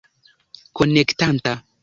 Konektanta 0.79 1.53